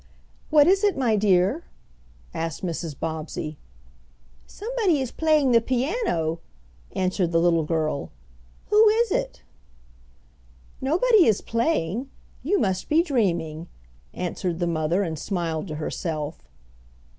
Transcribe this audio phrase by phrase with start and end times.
[0.49, 1.63] "What is it, my dear?"
[2.33, 2.99] asked Mrs.
[2.99, 3.57] Bobbsey.
[4.47, 6.39] "Somebody is playing the piano,"
[6.95, 8.09] answered the little girl.
[8.71, 9.43] "Who is it?"
[10.81, 12.09] "Nobody is playing.
[12.41, 13.67] You must be dreaming,"
[14.11, 16.47] answered the mother, and smiled to herself.